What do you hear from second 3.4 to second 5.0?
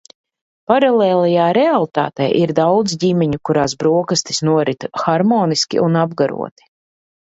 kurās brokastis norit